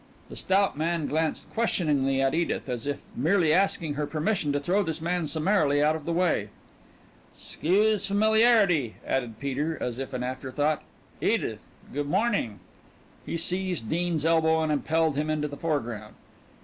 [0.29, 4.81] The stout man glanced questioningly at Edith, as if merely asking her permission to throw
[4.81, 6.49] this man summarily out of the way.
[7.37, 10.81] "'Scuse familiarity," added Peter, as an afterthought.
[11.21, 11.59] "Edith,
[11.93, 12.59] good morning."
[13.27, 16.15] He seized Dean's elbow and impelled him into the foreground.